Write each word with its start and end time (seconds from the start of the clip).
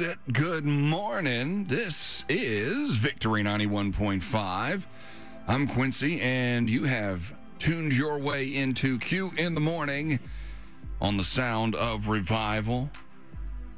It? 0.00 0.18
Good 0.32 0.64
morning. 0.64 1.64
This 1.64 2.24
is 2.28 2.96
Victory 2.96 3.42
91.5. 3.42 4.86
I'm 5.46 5.66
Quincy, 5.66 6.20
and 6.20 6.70
you 6.70 6.84
have 6.84 7.34
tuned 7.58 7.92
your 7.92 8.18
way 8.18 8.54
into 8.54 8.98
Q 8.98 9.32
in 9.36 9.54
the 9.54 9.60
morning 9.60 10.18
on 11.00 11.16
the 11.16 11.22
sound 11.22 11.74
of 11.74 12.08
revival. 12.08 12.90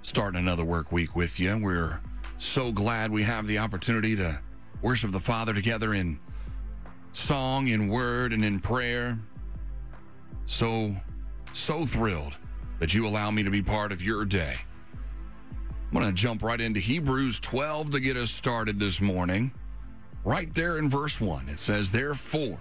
Starting 0.03 0.39
another 0.39 0.65
work 0.65 0.93
week 0.93 1.17
with 1.17 1.41
you. 1.41 1.59
We're 1.61 2.01
so 2.37 2.71
glad 2.71 3.11
we 3.11 3.25
have 3.25 3.47
the 3.47 3.59
opportunity 3.59 4.15
to 4.17 4.39
worship 4.83 5.11
the 5.11 5.21
Father 5.21 5.53
together 5.53 5.95
in 5.95 6.21
song, 7.13 7.69
in 7.69 7.89
word, 7.89 8.33
and 8.33 8.45
in 8.45 8.61
prayer. 8.61 9.19
So, 10.45 10.95
so 11.53 11.87
thrilled 11.87 12.37
that 12.79 12.95
you 12.95 13.07
allow 13.07 13.31
me 13.31 13.43
to 13.43 13.51
be 13.51 13.63
part 13.63 13.91
of 13.91 14.03
your 14.03 14.25
day. 14.25 14.59
I'm 15.95 16.01
going 16.01 16.13
to 16.13 16.21
jump 16.21 16.43
right 16.43 16.61
into 16.61 16.81
Hebrews 16.81 17.39
12 17.39 17.93
to 17.93 18.01
get 18.01 18.17
us 18.17 18.33
started 18.33 18.81
this 18.81 19.01
morning. 19.01 19.53
Right 20.25 20.53
there 20.53 20.79
in 20.79 20.89
verse 20.89 21.21
1, 21.21 21.49
it 21.49 21.61
says, 21.61 21.89
Therefore, 21.89 22.59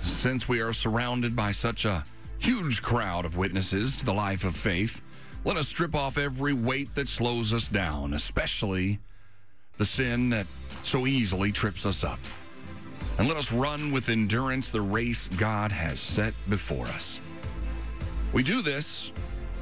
since 0.00 0.48
we 0.48 0.60
are 0.60 0.72
surrounded 0.72 1.36
by 1.36 1.52
such 1.52 1.84
a 1.84 2.06
huge 2.38 2.80
crowd 2.80 3.26
of 3.26 3.36
witnesses 3.36 3.98
to 3.98 4.06
the 4.06 4.14
life 4.14 4.44
of 4.44 4.56
faith, 4.56 5.02
let 5.44 5.58
us 5.58 5.68
strip 5.68 5.94
off 5.94 6.16
every 6.16 6.54
weight 6.54 6.94
that 6.94 7.06
slows 7.06 7.52
us 7.52 7.68
down, 7.68 8.14
especially 8.14 8.98
the 9.76 9.84
sin 9.84 10.30
that 10.30 10.46
so 10.80 11.06
easily 11.06 11.52
trips 11.52 11.84
us 11.84 12.02
up. 12.02 12.18
And 13.18 13.28
let 13.28 13.36
us 13.36 13.52
run 13.52 13.92
with 13.92 14.08
endurance 14.08 14.70
the 14.70 14.80
race 14.80 15.28
God 15.36 15.70
has 15.70 16.00
set 16.00 16.32
before 16.48 16.86
us. 16.86 17.20
We 18.32 18.42
do 18.42 18.62
this 18.62 19.12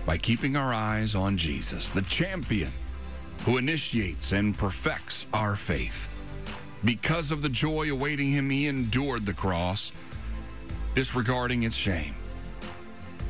by 0.07 0.17
keeping 0.17 0.57
our 0.57 0.73
eyes 0.73 1.17
on 1.17 1.37
Jesus, 1.37 1.91
the 1.91 2.03
champion 2.03 2.73
who 3.45 3.59
initiates 3.59 4.33
and 4.33 4.57
perfects 4.57 5.27
our 5.35 5.57
faith. 5.57 6.13
Because 6.85 7.33
of 7.33 7.43
the 7.43 7.49
joy 7.49 7.91
awaiting 7.91 8.31
him, 8.31 8.49
he 8.49 8.69
endured 8.69 9.27
the 9.27 9.35
cross, 9.35 9.93
disregarding 10.95 11.65
its 11.65 11.75
shame. 11.75 12.15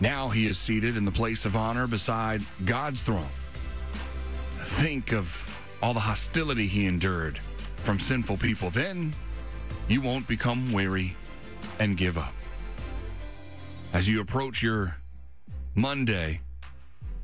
Now 0.00 0.28
he 0.28 0.46
is 0.46 0.58
seated 0.58 0.96
in 0.96 1.06
the 1.06 1.10
place 1.10 1.46
of 1.46 1.56
honor 1.56 1.86
beside 1.86 2.42
God's 2.66 3.00
throne. 3.00 3.28
Think 4.60 5.14
of 5.14 5.50
all 5.82 5.94
the 5.94 6.00
hostility 6.00 6.66
he 6.66 6.86
endured 6.86 7.38
from 7.76 7.98
sinful 7.98 8.36
people. 8.36 8.68
Then 8.68 9.14
you 9.88 10.02
won't 10.02 10.28
become 10.28 10.72
weary 10.72 11.16
and 11.78 11.96
give 11.96 12.18
up. 12.18 12.34
As 13.94 14.06
you 14.06 14.20
approach 14.20 14.62
your 14.62 14.96
Monday, 15.74 16.40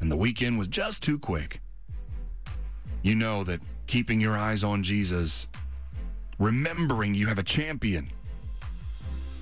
and 0.02 0.10
the 0.10 0.16
weekend 0.16 0.58
was 0.58 0.66
just 0.66 1.00
too 1.00 1.16
quick. 1.16 1.60
You 3.02 3.14
know 3.14 3.44
that 3.44 3.60
keeping 3.86 4.20
your 4.20 4.36
eyes 4.36 4.64
on 4.64 4.82
Jesus, 4.82 5.46
remembering 6.40 7.14
you 7.14 7.28
have 7.28 7.38
a 7.38 7.42
champion 7.44 8.10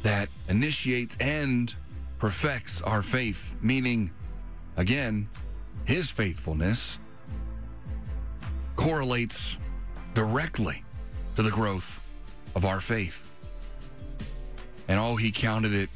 that 0.03 0.29
initiates 0.49 1.17
and 1.19 1.75
perfects 2.19 2.83
our 2.83 3.01
faith, 3.01 3.57
meaning, 3.63 4.11
again, 4.77 5.29
his 5.87 6.11
faithfulness 6.11 6.99
correlates 8.77 9.57
directly 10.13 10.85
to 11.37 11.43
the 11.43 11.51
growth 11.51 12.03
of 12.55 12.67
our 12.67 12.81
faith. 12.81 13.27
And 14.89 15.01
oh, 15.01 15.17
he 15.17 15.33
counted 15.33 15.73
it 15.73 15.89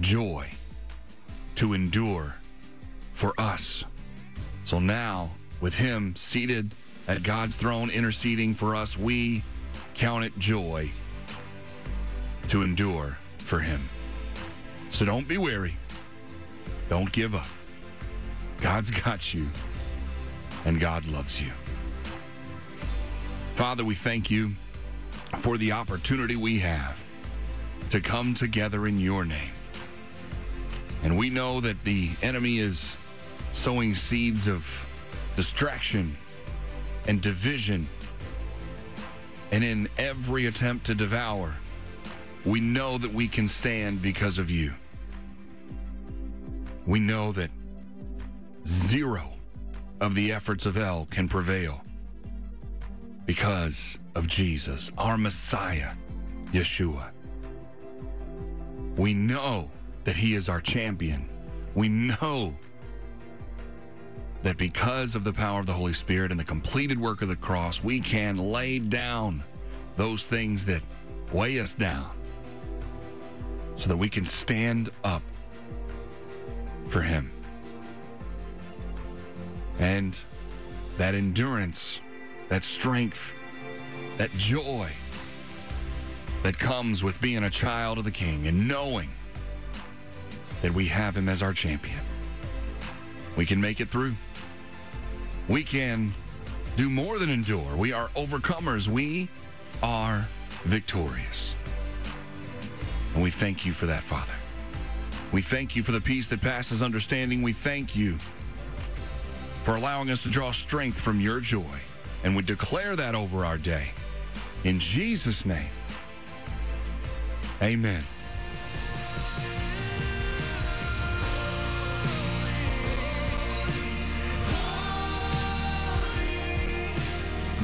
joy 0.00 0.48
to 1.56 1.74
endure 1.74 2.36
for 3.14 3.32
us. 3.38 3.84
So 4.64 4.78
now, 4.78 5.30
with 5.60 5.74
him 5.74 6.14
seated 6.16 6.74
at 7.08 7.22
God's 7.22 7.56
throne, 7.56 7.88
interceding 7.88 8.54
for 8.54 8.74
us, 8.74 8.98
we 8.98 9.42
count 9.94 10.24
it 10.24 10.36
joy 10.38 10.90
to 12.48 12.62
endure 12.62 13.16
for 13.38 13.60
him. 13.60 13.88
So 14.90 15.06
don't 15.06 15.26
be 15.26 15.38
weary. 15.38 15.76
Don't 16.90 17.10
give 17.12 17.34
up. 17.34 17.46
God's 18.60 18.90
got 18.90 19.32
you, 19.32 19.48
and 20.64 20.80
God 20.80 21.06
loves 21.06 21.40
you. 21.40 21.52
Father, 23.54 23.84
we 23.84 23.94
thank 23.94 24.30
you 24.30 24.52
for 25.38 25.56
the 25.56 25.72
opportunity 25.72 26.36
we 26.36 26.58
have 26.58 27.08
to 27.90 28.00
come 28.00 28.34
together 28.34 28.86
in 28.86 28.98
your 28.98 29.24
name. 29.24 29.52
And 31.02 31.18
we 31.18 31.30
know 31.30 31.60
that 31.60 31.80
the 31.80 32.10
enemy 32.22 32.58
is 32.58 32.96
sowing 33.54 33.94
seeds 33.94 34.48
of 34.48 34.86
distraction 35.36 36.16
and 37.06 37.20
division. 37.20 37.86
And 39.52 39.62
in 39.62 39.88
every 39.96 40.46
attempt 40.46 40.86
to 40.86 40.94
devour, 40.94 41.56
we 42.44 42.60
know 42.60 42.98
that 42.98 43.12
we 43.12 43.28
can 43.28 43.48
stand 43.48 44.02
because 44.02 44.38
of 44.38 44.50
you. 44.50 44.74
We 46.86 46.98
know 46.98 47.32
that 47.32 47.50
zero 48.66 49.32
of 50.00 50.14
the 50.14 50.32
efforts 50.32 50.66
of 50.66 50.74
hell 50.74 51.06
can 51.10 51.28
prevail 51.28 51.82
because 53.26 53.98
of 54.14 54.26
Jesus, 54.26 54.90
our 54.98 55.16
Messiah, 55.16 55.92
Yeshua. 56.52 57.10
We 58.96 59.14
know 59.14 59.70
that 60.04 60.16
he 60.16 60.34
is 60.34 60.48
our 60.48 60.60
champion. 60.60 61.28
We 61.74 61.88
know 61.88 62.54
that 64.44 64.58
because 64.58 65.16
of 65.16 65.24
the 65.24 65.32
power 65.32 65.58
of 65.58 65.64
the 65.64 65.72
Holy 65.72 65.94
Spirit 65.94 66.30
and 66.30 66.38
the 66.38 66.44
completed 66.44 67.00
work 67.00 67.22
of 67.22 67.28
the 67.28 67.36
cross, 67.36 67.82
we 67.82 67.98
can 67.98 68.36
lay 68.36 68.78
down 68.78 69.42
those 69.96 70.26
things 70.26 70.66
that 70.66 70.82
weigh 71.32 71.58
us 71.58 71.72
down 71.72 72.10
so 73.74 73.88
that 73.88 73.96
we 73.96 74.10
can 74.10 74.24
stand 74.24 74.90
up 75.02 75.22
for 76.88 77.00
Him. 77.00 77.32
And 79.78 80.16
that 80.98 81.14
endurance, 81.14 82.02
that 82.50 82.62
strength, 82.62 83.34
that 84.18 84.30
joy 84.32 84.90
that 86.42 86.58
comes 86.58 87.02
with 87.02 87.18
being 87.22 87.44
a 87.44 87.50
child 87.50 87.96
of 87.96 88.04
the 88.04 88.10
King 88.10 88.46
and 88.46 88.68
knowing 88.68 89.08
that 90.60 90.74
we 90.74 90.84
have 90.88 91.16
Him 91.16 91.30
as 91.30 91.42
our 91.42 91.54
champion. 91.54 92.00
We 93.36 93.46
can 93.46 93.58
make 93.58 93.80
it 93.80 93.88
through. 93.88 94.14
We 95.48 95.62
can 95.62 96.14
do 96.76 96.88
more 96.88 97.18
than 97.18 97.28
endure. 97.28 97.76
We 97.76 97.92
are 97.92 98.08
overcomers. 98.10 98.88
We 98.88 99.28
are 99.82 100.26
victorious. 100.64 101.56
And 103.14 103.22
we 103.22 103.30
thank 103.30 103.64
you 103.64 103.72
for 103.72 103.86
that, 103.86 104.02
Father. 104.02 104.32
We 105.32 105.42
thank 105.42 105.76
you 105.76 105.82
for 105.82 105.92
the 105.92 106.00
peace 106.00 106.28
that 106.28 106.40
passes 106.40 106.82
understanding. 106.82 107.42
We 107.42 107.52
thank 107.52 107.94
you 107.94 108.18
for 109.62 109.76
allowing 109.76 110.10
us 110.10 110.22
to 110.22 110.30
draw 110.30 110.50
strength 110.50 110.98
from 110.98 111.20
your 111.20 111.40
joy. 111.40 111.62
And 112.22 112.34
we 112.34 112.42
declare 112.42 112.96
that 112.96 113.14
over 113.14 113.44
our 113.44 113.58
day. 113.58 113.90
In 114.64 114.78
Jesus' 114.78 115.44
name, 115.44 115.68
amen. 117.62 118.02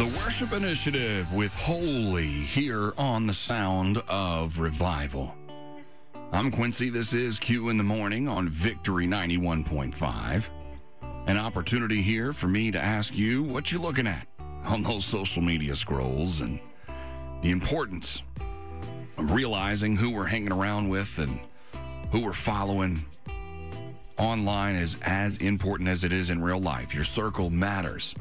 The 0.00 0.06
Worship 0.24 0.54
Initiative 0.54 1.30
with 1.34 1.54
Holy 1.54 2.26
here 2.26 2.94
on 2.96 3.26
the 3.26 3.34
sound 3.34 3.98
of 4.08 4.58
revival. 4.58 5.34
I'm 6.32 6.50
Quincy. 6.50 6.88
This 6.88 7.12
is 7.12 7.38
Q 7.38 7.68
in 7.68 7.76
the 7.76 7.84
morning 7.84 8.26
on 8.26 8.48
Victory 8.48 9.06
91.5. 9.06 10.48
An 11.26 11.36
opportunity 11.36 12.00
here 12.00 12.32
for 12.32 12.48
me 12.48 12.70
to 12.70 12.80
ask 12.80 13.14
you 13.14 13.42
what 13.42 13.70
you're 13.70 13.82
looking 13.82 14.06
at 14.06 14.26
on 14.64 14.82
those 14.82 15.04
social 15.04 15.42
media 15.42 15.74
scrolls 15.74 16.40
and 16.40 16.60
the 17.42 17.50
importance 17.50 18.22
of 19.18 19.32
realizing 19.32 19.96
who 19.96 20.12
we're 20.12 20.24
hanging 20.24 20.52
around 20.52 20.88
with 20.88 21.18
and 21.18 21.38
who 22.10 22.20
we're 22.20 22.32
following 22.32 23.04
online 24.16 24.76
is 24.76 24.96
as 25.02 25.36
important 25.36 25.90
as 25.90 26.04
it 26.04 26.12
is 26.14 26.30
in 26.30 26.42
real 26.42 26.58
life. 26.58 26.94
Your 26.94 27.04
circle 27.04 27.50
matters. 27.50 28.14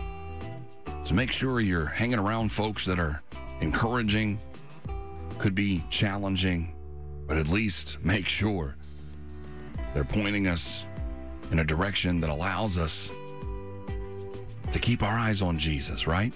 So 1.04 1.16
make 1.16 1.32
sure 1.32 1.60
you're 1.60 1.86
hanging 1.86 2.20
around 2.20 2.52
folks 2.52 2.86
that 2.86 3.00
are 3.00 3.22
encouraging, 3.62 4.40
could 5.38 5.56
be 5.56 5.84
challenging, 5.90 6.74
but 7.28 7.38
at 7.38 7.48
least 7.48 8.04
make 8.04 8.28
sure 8.28 8.76
they're 9.94 10.04
pointing 10.04 10.48
us 10.48 10.86
in 11.52 11.60
a 11.60 11.64
direction 11.64 12.20
that 12.20 12.30
allows 12.30 12.78
us 12.78 13.12
to 14.72 14.80
keep 14.80 15.02
our 15.02 15.18
eyes 15.18 15.42
on 15.42 15.58
Jesus, 15.58 16.06
right? 16.06 16.34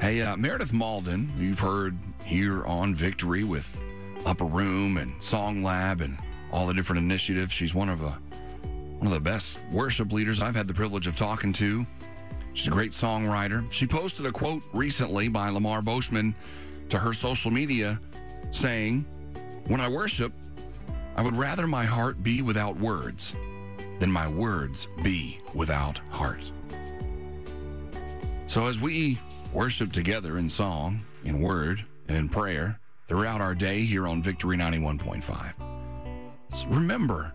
Hey, 0.00 0.20
uh, 0.20 0.36
Meredith 0.36 0.72
Mauldin, 0.72 1.28
you've 1.38 1.58
heard 1.58 1.96
here 2.24 2.64
on 2.66 2.94
Victory 2.94 3.44
with 3.44 3.80
Upper 4.26 4.44
Room 4.44 4.98
and 4.98 5.22
Song 5.22 5.62
Lab 5.62 6.02
and 6.02 6.18
all 6.52 6.66
the 6.66 6.74
different 6.74 7.02
initiatives. 7.02 7.52
She's 7.52 7.74
one 7.74 7.88
of 7.88 8.02
a 8.02 8.18
one 8.98 9.06
of 9.06 9.12
the 9.12 9.20
best 9.20 9.58
worship 9.70 10.12
leaders 10.12 10.40
I've 10.40 10.54
had 10.54 10.68
the 10.68 10.74
privilege 10.74 11.06
of 11.06 11.16
talking 11.16 11.52
to 11.54 11.86
She's 12.54 12.68
a 12.68 12.70
great 12.70 12.92
songwriter. 12.92 13.70
She 13.70 13.86
posted 13.86 14.26
a 14.26 14.30
quote 14.30 14.62
recently 14.72 15.28
by 15.28 15.50
Lamar 15.50 15.82
Boschman 15.82 16.34
to 16.88 16.98
her 16.98 17.12
social 17.12 17.50
media 17.50 18.00
saying, 18.50 19.04
When 19.66 19.80
I 19.80 19.88
worship, 19.88 20.32
I 21.16 21.22
would 21.22 21.36
rather 21.36 21.66
my 21.66 21.84
heart 21.84 22.22
be 22.22 22.42
without 22.42 22.76
words 22.78 23.34
than 23.98 24.10
my 24.10 24.28
words 24.28 24.86
be 25.02 25.40
without 25.52 25.98
heart. 26.10 26.52
So 28.46 28.66
as 28.66 28.80
we 28.80 29.18
worship 29.52 29.92
together 29.92 30.38
in 30.38 30.48
song, 30.48 31.04
in 31.24 31.40
word, 31.40 31.84
and 32.08 32.16
in 32.16 32.28
prayer 32.28 32.78
throughout 33.08 33.40
our 33.40 33.54
day 33.54 33.82
here 33.82 34.06
on 34.06 34.22
Victory 34.22 34.56
91.5, 34.56 35.54
remember 36.68 37.32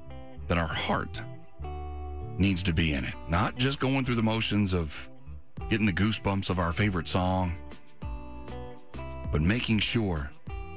that 0.48 0.58
our 0.58 0.68
heart 0.68 1.22
needs 2.40 2.64
to 2.64 2.74
be 2.74 2.94
in 2.94 3.04
it, 3.04 3.14
not 3.28 3.58
just 3.58 3.80
going 3.80 4.06
through 4.06 4.16
the 4.16 4.24
motions 4.24 4.74
of 4.74 5.10
getting 5.70 5.86
the 5.86 5.94
goosebumps 5.94 6.50
of 6.50 6.58
our 6.58 6.72
favorite 6.72 7.08
song, 7.08 7.54
but 9.32 9.42
making 9.42 9.78
sure 9.78 10.32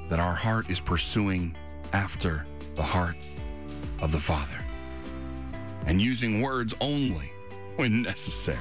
that 0.09 0.19
our 0.19 0.35
heart 0.35 0.69
is 0.69 0.81
pursuing 0.81 1.57
after 1.93 2.45
the 2.75 2.83
heart 2.83 3.17
of 4.01 4.13
the 4.13 4.19
Father 4.19 4.59
and 5.87 6.03
using 6.03 6.43
words 6.43 6.75
only 6.81 7.31
when 7.77 8.03
necessary. 8.03 8.59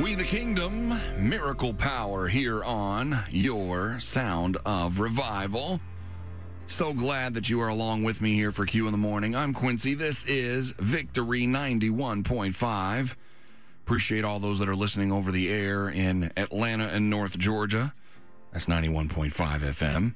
We 0.00 0.14
the 0.14 0.24
Kingdom, 0.24 0.94
miracle 1.18 1.74
power 1.74 2.26
here 2.26 2.64
on 2.64 3.18
your 3.30 4.00
Sound 4.00 4.56
of 4.64 5.00
Revival. 5.00 5.80
So 6.64 6.94
glad 6.94 7.34
that 7.34 7.50
you 7.50 7.60
are 7.60 7.68
along 7.68 8.02
with 8.02 8.22
me 8.22 8.34
here 8.34 8.50
for 8.50 8.64
Q 8.64 8.86
in 8.86 8.92
the 8.92 8.98
morning. 8.98 9.36
I'm 9.36 9.52
Quincy. 9.52 9.92
This 9.92 10.24
is 10.24 10.72
Victory 10.78 11.42
91.5. 11.42 13.16
Appreciate 13.84 14.24
all 14.24 14.38
those 14.38 14.58
that 14.60 14.68
are 14.68 14.74
listening 14.74 15.12
over 15.12 15.30
the 15.30 15.50
air 15.52 15.90
in 15.90 16.32
Atlanta 16.38 16.86
and 16.86 17.10
North 17.10 17.36
Georgia. 17.36 17.92
That's 18.50 18.66
91.5 18.66 19.30
FM. 19.30 20.14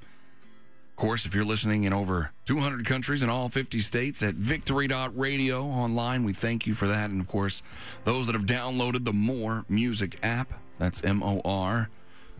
Of 0.96 1.00
course, 1.00 1.26
if 1.26 1.34
you're 1.34 1.44
listening 1.44 1.84
in 1.84 1.92
over 1.92 2.30
200 2.46 2.86
countries 2.86 3.22
in 3.22 3.28
all 3.28 3.50
50 3.50 3.80
states 3.80 4.22
at 4.22 4.34
victory.radio 4.34 5.62
online, 5.62 6.24
we 6.24 6.32
thank 6.32 6.66
you 6.66 6.72
for 6.72 6.86
that. 6.88 7.10
And 7.10 7.20
of 7.20 7.28
course, 7.28 7.62
those 8.04 8.24
that 8.24 8.34
have 8.34 8.46
downloaded 8.46 9.04
the 9.04 9.12
More 9.12 9.66
Music 9.68 10.16
app, 10.22 10.54
that's 10.78 11.04
M 11.04 11.22
O 11.22 11.42
R, 11.44 11.90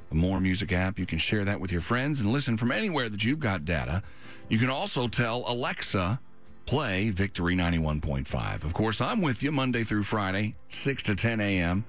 the 0.08 0.14
More 0.14 0.40
Music 0.40 0.72
app, 0.72 0.98
you 0.98 1.04
can 1.04 1.18
share 1.18 1.44
that 1.44 1.60
with 1.60 1.70
your 1.70 1.82
friends 1.82 2.18
and 2.18 2.32
listen 2.32 2.56
from 2.56 2.72
anywhere 2.72 3.10
that 3.10 3.22
you've 3.22 3.40
got 3.40 3.66
data. 3.66 4.02
You 4.48 4.58
can 4.58 4.70
also 4.70 5.06
tell 5.06 5.44
Alexa, 5.46 6.18
play 6.64 7.10
Victory 7.10 7.56
91.5. 7.56 8.64
Of 8.64 8.72
course, 8.72 9.02
I'm 9.02 9.20
with 9.20 9.42
you 9.42 9.52
Monday 9.52 9.84
through 9.84 10.04
Friday, 10.04 10.54
6 10.68 11.02
to 11.02 11.14
10 11.14 11.42
a.m. 11.42 11.84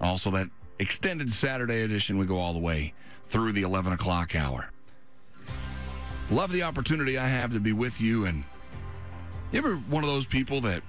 Also, 0.00 0.32
that 0.32 0.48
extended 0.80 1.30
Saturday 1.30 1.82
edition, 1.82 2.18
we 2.18 2.26
go 2.26 2.38
all 2.38 2.54
the 2.54 2.58
way 2.58 2.92
through 3.28 3.52
the 3.52 3.62
11 3.62 3.92
o'clock 3.92 4.34
hour. 4.34 4.71
Love 6.32 6.50
the 6.50 6.62
opportunity 6.62 7.18
I 7.18 7.26
have 7.26 7.52
to 7.52 7.60
be 7.60 7.72
with 7.72 8.00
you. 8.00 8.24
And 8.24 8.44
you 9.50 9.58
ever 9.58 9.74
one 9.74 10.02
of 10.02 10.08
those 10.08 10.24
people 10.24 10.62
that 10.62 10.82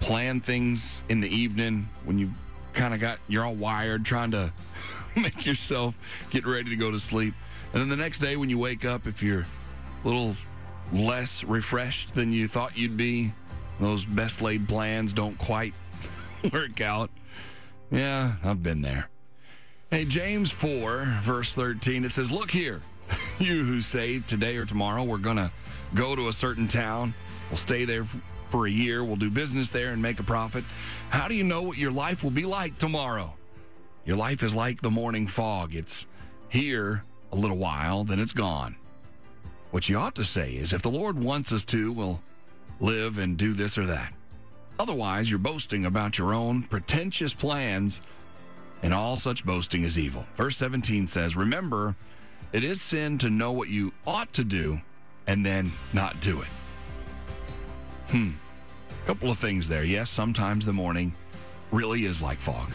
plan 0.00 0.40
things 0.40 1.04
in 1.10 1.20
the 1.20 1.28
evening 1.28 1.90
when 2.06 2.18
you've 2.18 2.32
kind 2.72 2.94
of 2.94 3.00
got, 3.00 3.18
you're 3.28 3.44
all 3.44 3.54
wired 3.54 4.06
trying 4.06 4.30
to 4.30 4.50
make 5.14 5.44
yourself 5.44 5.98
get 6.30 6.46
ready 6.46 6.70
to 6.70 6.76
go 6.76 6.90
to 6.90 6.98
sleep. 6.98 7.34
And 7.74 7.82
then 7.82 7.90
the 7.90 7.96
next 7.96 8.20
day 8.20 8.36
when 8.36 8.48
you 8.48 8.58
wake 8.58 8.86
up, 8.86 9.06
if 9.06 9.22
you're 9.22 9.42
a 9.42 10.08
little 10.08 10.34
less 10.90 11.44
refreshed 11.44 12.14
than 12.14 12.32
you 12.32 12.48
thought 12.48 12.78
you'd 12.78 12.96
be, 12.96 13.34
those 13.80 14.06
best 14.06 14.40
laid 14.40 14.70
plans 14.70 15.12
don't 15.12 15.36
quite 15.36 15.74
work 16.52 16.80
out. 16.80 17.10
Yeah, 17.90 18.36
I've 18.42 18.62
been 18.62 18.80
there. 18.80 19.10
Hey, 19.90 20.06
James 20.06 20.50
4, 20.50 21.18
verse 21.20 21.54
13, 21.54 22.06
it 22.06 22.10
says, 22.10 22.32
Look 22.32 22.50
here, 22.50 22.80
you 23.38 23.64
who 23.64 23.80
say 23.80 24.20
today 24.20 24.56
or 24.56 24.64
tomorrow 24.64 25.04
we're 25.04 25.18
going 25.18 25.36
to 25.36 25.50
go 25.94 26.14
to 26.14 26.28
a 26.28 26.32
certain 26.32 26.68
town, 26.68 27.14
we'll 27.50 27.56
stay 27.56 27.84
there 27.84 28.04
for 28.48 28.66
a 28.66 28.70
year, 28.70 29.04
we'll 29.04 29.16
do 29.16 29.30
business 29.30 29.70
there 29.70 29.92
and 29.92 30.00
make 30.00 30.20
a 30.20 30.22
profit. 30.22 30.64
How 31.10 31.28
do 31.28 31.34
you 31.34 31.44
know 31.44 31.62
what 31.62 31.78
your 31.78 31.90
life 31.90 32.24
will 32.24 32.30
be 32.30 32.44
like 32.44 32.78
tomorrow? 32.78 33.34
Your 34.04 34.16
life 34.16 34.42
is 34.42 34.54
like 34.54 34.80
the 34.80 34.90
morning 34.90 35.26
fog. 35.26 35.74
It's 35.74 36.06
here 36.48 37.04
a 37.32 37.36
little 37.36 37.58
while, 37.58 38.04
then 38.04 38.18
it's 38.18 38.32
gone. 38.32 38.76
What 39.70 39.88
you 39.88 39.98
ought 39.98 40.14
to 40.14 40.24
say 40.24 40.52
is 40.52 40.72
if 40.72 40.82
the 40.82 40.90
Lord 40.90 41.22
wants 41.22 41.52
us 41.52 41.64
to, 41.66 41.92
we'll 41.92 42.22
live 42.80 43.18
and 43.18 43.36
do 43.36 43.52
this 43.52 43.76
or 43.76 43.86
that. 43.86 44.14
Otherwise, 44.78 45.28
you're 45.28 45.38
boasting 45.38 45.84
about 45.84 46.18
your 46.18 46.32
own 46.32 46.62
pretentious 46.62 47.34
plans, 47.34 48.00
and 48.82 48.94
all 48.94 49.16
such 49.16 49.44
boasting 49.44 49.82
is 49.82 49.98
evil. 49.98 50.24
Verse 50.36 50.56
17 50.56 51.06
says, 51.06 51.36
Remember, 51.36 51.96
it 52.52 52.64
is 52.64 52.80
sin 52.80 53.18
to 53.18 53.30
know 53.30 53.52
what 53.52 53.68
you 53.68 53.92
ought 54.06 54.32
to 54.34 54.44
do 54.44 54.80
and 55.26 55.44
then 55.44 55.72
not 55.92 56.20
do 56.20 56.40
it. 56.40 56.48
Hmm. 58.08 58.30
Couple 59.06 59.30
of 59.30 59.38
things 59.38 59.68
there. 59.68 59.84
Yes, 59.84 60.10
sometimes 60.10 60.66
the 60.66 60.72
morning 60.72 61.14
really 61.70 62.04
is 62.04 62.22
like 62.22 62.38
fog. 62.38 62.70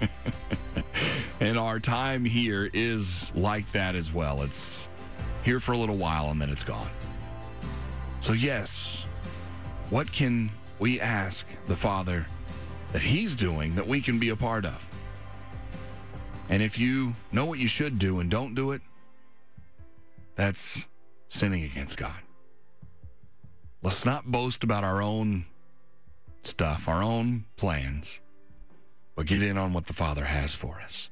and 1.40 1.58
our 1.58 1.80
time 1.80 2.24
here 2.24 2.70
is 2.72 3.32
like 3.34 3.70
that 3.72 3.94
as 3.94 4.12
well. 4.12 4.42
It's 4.42 4.88
here 5.42 5.60
for 5.60 5.72
a 5.72 5.78
little 5.78 5.96
while 5.96 6.30
and 6.30 6.40
then 6.40 6.50
it's 6.50 6.64
gone. 6.64 6.90
So, 8.20 8.32
yes, 8.32 9.06
what 9.90 10.10
can 10.10 10.50
we 10.78 11.00
ask 11.00 11.46
the 11.66 11.76
Father 11.76 12.26
that 12.92 13.02
He's 13.02 13.34
doing 13.34 13.74
that 13.74 13.86
we 13.86 14.00
can 14.00 14.18
be 14.18 14.30
a 14.30 14.36
part 14.36 14.64
of? 14.64 14.88
And 16.48 16.62
if 16.62 16.78
you 16.78 17.14
know 17.32 17.44
what 17.44 17.58
you 17.58 17.68
should 17.68 17.98
do 17.98 18.20
and 18.20 18.30
don't 18.30 18.54
do 18.54 18.72
it, 18.72 18.82
that's 20.34 20.88
sinning 21.28 21.64
against 21.64 21.96
God. 21.96 22.16
Let's 23.82 24.04
not 24.04 24.26
boast 24.26 24.64
about 24.64 24.84
our 24.84 25.02
own 25.02 25.46
stuff, 26.42 26.88
our 26.88 27.02
own 27.02 27.44
plans, 27.56 28.20
but 29.14 29.26
get 29.26 29.42
in 29.42 29.58
on 29.58 29.72
what 29.72 29.86
the 29.86 29.92
Father 29.92 30.24
has 30.24 30.54
for 30.54 30.80
us. 30.80 31.10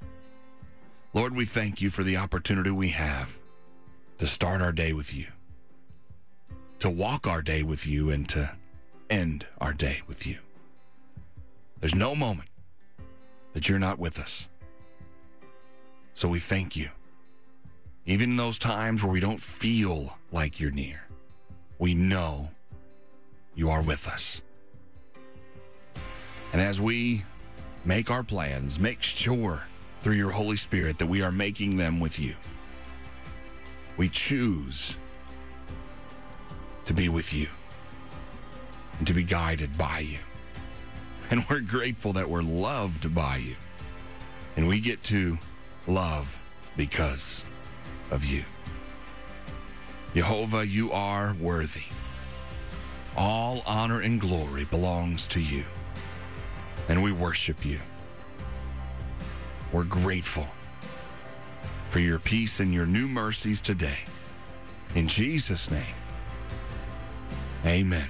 Lord, 1.14 1.36
we 1.36 1.44
thank 1.44 1.82
you 1.82 1.90
for 1.90 2.02
the 2.02 2.16
opportunity 2.16 2.70
we 2.70 2.88
have 2.88 3.38
to 4.18 4.26
start 4.26 4.62
our 4.62 4.72
day 4.72 4.92
with 4.92 5.14
you, 5.14 5.26
to 6.78 6.88
walk 6.88 7.26
our 7.26 7.42
day 7.42 7.62
with 7.62 7.86
you, 7.86 8.10
and 8.10 8.28
to 8.30 8.52
end 9.10 9.46
our 9.60 9.72
day 9.72 10.00
with 10.06 10.26
you. 10.26 10.38
There's 11.80 11.94
no 11.94 12.14
moment 12.14 12.48
that 13.52 13.68
you're 13.68 13.78
not 13.78 13.98
with 13.98 14.18
us. 14.18 14.48
So 16.12 16.28
we 16.28 16.38
thank 16.38 16.76
you. 16.76 16.88
Even 18.04 18.30
in 18.30 18.36
those 18.36 18.58
times 18.58 19.02
where 19.02 19.12
we 19.12 19.20
don't 19.20 19.40
feel 19.40 20.16
like 20.32 20.58
you're 20.58 20.72
near, 20.72 21.06
we 21.78 21.94
know 21.94 22.50
you 23.54 23.70
are 23.70 23.82
with 23.82 24.08
us. 24.08 24.42
And 26.52 26.60
as 26.60 26.80
we 26.80 27.24
make 27.84 28.10
our 28.10 28.22
plans, 28.22 28.80
make 28.80 29.02
sure 29.02 29.64
through 30.02 30.14
your 30.14 30.30
Holy 30.30 30.56
Spirit 30.56 30.98
that 30.98 31.06
we 31.06 31.22
are 31.22 31.30
making 31.30 31.76
them 31.76 32.00
with 32.00 32.18
you. 32.18 32.34
We 33.96 34.08
choose 34.08 34.96
to 36.84 36.92
be 36.92 37.08
with 37.08 37.32
you 37.32 37.48
and 38.98 39.06
to 39.06 39.14
be 39.14 39.22
guided 39.22 39.78
by 39.78 40.00
you. 40.00 40.18
And 41.30 41.44
we're 41.50 41.60
grateful 41.60 42.12
that 42.14 42.28
we're 42.28 42.42
loved 42.42 43.14
by 43.14 43.36
you. 43.36 43.54
And 44.56 44.66
we 44.66 44.80
get 44.80 45.02
to 45.04 45.38
love 45.86 46.42
because 46.76 47.44
of 48.12 48.26
you. 48.26 48.44
Jehovah, 50.14 50.66
you 50.66 50.92
are 50.92 51.34
worthy. 51.40 51.84
All 53.16 53.62
honor 53.66 54.00
and 54.00 54.20
glory 54.20 54.64
belongs 54.64 55.26
to 55.28 55.40
you. 55.40 55.64
And 56.88 57.02
we 57.02 57.10
worship 57.10 57.64
you. 57.64 57.80
We're 59.72 59.84
grateful 59.84 60.46
for 61.88 62.00
your 62.00 62.18
peace 62.18 62.60
and 62.60 62.74
your 62.74 62.86
new 62.86 63.08
mercies 63.08 63.60
today. 63.60 64.00
In 64.94 65.08
Jesus' 65.08 65.70
name, 65.70 65.94
amen. 67.64 68.08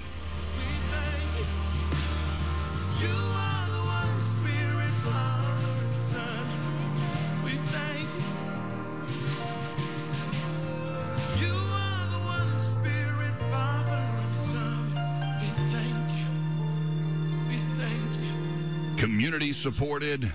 Community 19.42 19.60
supported, 19.60 20.32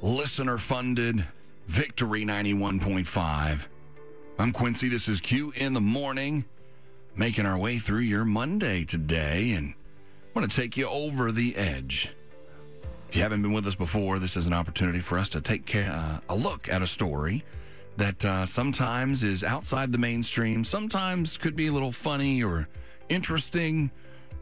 listener 0.00 0.58
funded, 0.58 1.24
Victory 1.68 2.24
91.5. 2.24 3.68
I'm 4.36 4.52
Quincy. 4.52 4.88
This 4.88 5.06
is 5.06 5.20
Q 5.20 5.52
in 5.54 5.74
the 5.74 5.80
morning, 5.80 6.44
making 7.14 7.46
our 7.46 7.56
way 7.56 7.78
through 7.78 8.00
your 8.00 8.24
Monday 8.24 8.84
today, 8.84 9.52
and 9.52 9.74
I 9.74 10.38
want 10.40 10.50
to 10.50 10.56
take 10.56 10.76
you 10.76 10.88
over 10.88 11.30
the 11.30 11.54
edge. 11.54 12.10
If 13.08 13.14
you 13.14 13.22
haven't 13.22 13.42
been 13.42 13.52
with 13.52 13.64
us 13.64 13.76
before, 13.76 14.18
this 14.18 14.36
is 14.36 14.48
an 14.48 14.54
opportunity 14.54 14.98
for 14.98 15.18
us 15.18 15.28
to 15.28 15.40
take 15.40 15.64
care, 15.64 15.92
uh, 15.92 16.18
a 16.28 16.34
look 16.34 16.68
at 16.68 16.82
a 16.82 16.86
story 16.86 17.44
that 17.96 18.24
uh, 18.24 18.44
sometimes 18.44 19.22
is 19.22 19.44
outside 19.44 19.92
the 19.92 19.98
mainstream, 19.98 20.64
sometimes 20.64 21.38
could 21.38 21.54
be 21.54 21.68
a 21.68 21.72
little 21.72 21.92
funny 21.92 22.42
or 22.42 22.66
interesting, 23.08 23.92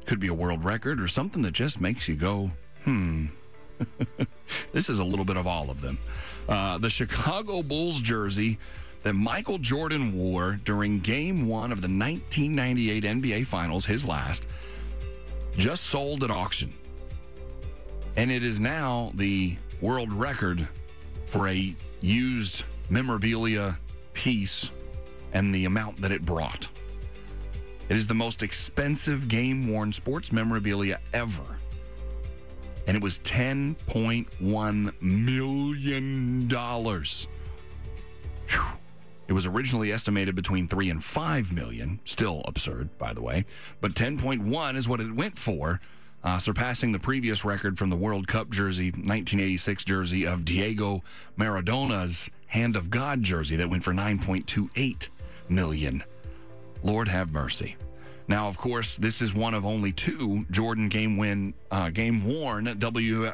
could 0.06 0.20
be 0.20 0.28
a 0.28 0.34
world 0.34 0.64
record 0.64 1.02
or 1.02 1.06
something 1.06 1.42
that 1.42 1.52
just 1.52 1.82
makes 1.82 2.08
you 2.08 2.16
go, 2.16 2.50
hmm. 2.84 3.26
this 4.72 4.88
is 4.88 4.98
a 4.98 5.04
little 5.04 5.24
bit 5.24 5.36
of 5.36 5.46
all 5.46 5.70
of 5.70 5.80
them. 5.80 5.98
Uh, 6.48 6.78
the 6.78 6.90
Chicago 6.90 7.62
Bulls 7.62 8.00
jersey 8.00 8.58
that 9.02 9.14
Michael 9.14 9.58
Jordan 9.58 10.14
wore 10.14 10.60
during 10.64 11.00
game 11.00 11.46
one 11.46 11.72
of 11.72 11.80
the 11.80 11.88
1998 11.88 13.04
NBA 13.04 13.46
Finals, 13.46 13.86
his 13.86 14.04
last, 14.04 14.46
just 15.56 15.84
sold 15.84 16.22
at 16.22 16.30
auction. 16.30 16.72
And 18.16 18.30
it 18.30 18.42
is 18.42 18.60
now 18.60 19.12
the 19.14 19.56
world 19.80 20.12
record 20.12 20.68
for 21.26 21.48
a 21.48 21.74
used 22.00 22.64
memorabilia 22.88 23.78
piece 24.12 24.70
and 25.32 25.54
the 25.54 25.64
amount 25.64 26.00
that 26.02 26.12
it 26.12 26.24
brought. 26.24 26.68
It 27.88 27.96
is 27.96 28.06
the 28.06 28.14
most 28.14 28.42
expensive 28.42 29.28
game 29.28 29.68
worn 29.68 29.92
sports 29.92 30.32
memorabilia 30.32 31.00
ever. 31.12 31.59
And 32.86 32.96
it 32.96 33.02
was 33.02 33.18
$10.1 33.20 35.02
million. 35.02 36.48
Whew. 38.48 38.66
It 39.28 39.32
was 39.32 39.46
originally 39.46 39.92
estimated 39.92 40.34
between 40.34 40.66
3 40.66 40.90
and 40.90 41.04
5 41.04 41.52
million, 41.52 42.00
still 42.04 42.42
absurd 42.46 42.98
by 42.98 43.14
the 43.14 43.22
way, 43.22 43.44
but 43.80 43.94
10.1 43.94 44.74
is 44.74 44.88
what 44.88 45.00
it 45.00 45.14
went 45.14 45.38
for, 45.38 45.80
uh, 46.24 46.38
surpassing 46.38 46.90
the 46.90 46.98
previous 46.98 47.44
record 47.44 47.78
from 47.78 47.90
the 47.90 47.96
World 47.96 48.26
Cup 48.26 48.50
jersey, 48.50 48.86
1986 48.86 49.84
jersey 49.84 50.26
of 50.26 50.44
Diego 50.44 51.04
Maradona's 51.36 52.28
Hand 52.48 52.74
of 52.74 52.90
God 52.90 53.22
jersey 53.22 53.54
that 53.54 53.70
went 53.70 53.84
for 53.84 53.92
9.28 53.92 55.08
million. 55.48 56.02
Lord 56.82 57.06
have 57.06 57.30
mercy. 57.30 57.76
Now, 58.30 58.46
of 58.46 58.56
course, 58.56 58.96
this 58.96 59.20
is 59.20 59.34
one 59.34 59.54
of 59.54 59.66
only 59.66 59.90
two 59.90 60.46
Jordan 60.52 60.88
game 60.88 61.16
win, 61.16 61.52
uh, 61.72 61.90
game 61.90 62.24
worn 62.24 62.76
W 62.78 63.32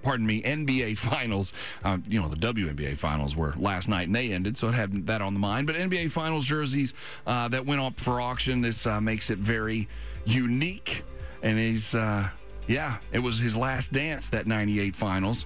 pardon 0.00 0.26
me, 0.26 0.40
NBA 0.40 0.96
finals. 1.10 1.52
Uh, 1.84 1.98
you 2.08 2.18
know, 2.18 2.28
the 2.28 2.36
WNBA 2.36 2.96
finals 2.96 3.36
were 3.36 3.52
last 3.58 3.88
night 3.88 4.06
and 4.06 4.16
they 4.16 4.32
ended, 4.32 4.56
so 4.56 4.68
it 4.68 4.74
had 4.74 5.06
that 5.06 5.20
on 5.20 5.34
the 5.34 5.38
mind. 5.38 5.66
But 5.66 5.76
NBA 5.76 6.10
finals 6.10 6.46
jerseys 6.46 6.94
uh, 7.26 7.48
that 7.48 7.66
went 7.66 7.82
up 7.82 8.00
for 8.00 8.22
auction, 8.22 8.62
this 8.62 8.86
uh, 8.86 9.02
makes 9.02 9.28
it 9.28 9.36
very 9.36 9.86
unique. 10.24 11.02
And 11.42 11.58
he's, 11.58 11.94
uh, 11.94 12.30
yeah, 12.66 12.96
it 13.12 13.18
was 13.18 13.38
his 13.38 13.54
last 13.54 13.92
dance, 13.92 14.30
that 14.30 14.46
98 14.46 14.96
finals. 14.96 15.44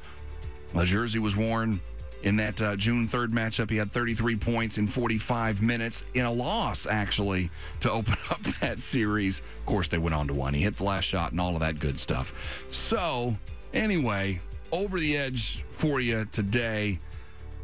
The 0.75 0.85
jersey 0.85 1.19
was 1.19 1.37
worn 1.37 1.81
in 2.23 2.37
that 2.37 2.61
uh, 2.62 2.76
June 2.76 3.07
3rd 3.07 3.29
matchup. 3.29 3.71
He 3.71 3.76
had 3.76 3.91
33 3.91 4.37
points 4.37 4.79
in 4.79 4.87
45 4.87 5.62
minutes 5.62 6.05
in 6.14 6.25
a 6.25 6.33
loss, 6.33 6.87
actually, 6.87 7.50
to 7.81 7.91
open 7.91 8.14
up 8.31 8.43
that 8.61 8.81
series. 8.81 9.41
Of 9.41 9.67
course, 9.67 9.88
they 9.88 9.99
went 9.99 10.14
on 10.14 10.29
to 10.29 10.35
win. 10.35 10.55
He 10.55 10.62
hit 10.62 10.76
the 10.76 10.85
last 10.85 11.05
shot 11.05 11.33
and 11.33 11.41
all 11.41 11.55
of 11.55 11.61
that 11.61 11.79
good 11.79 11.99
stuff. 11.99 12.67
So, 12.69 13.37
Anyway, 13.75 14.41
over 14.71 15.00
the 15.00 15.17
edge 15.17 15.64
for 15.71 16.00
you 16.00 16.26
today 16.26 17.00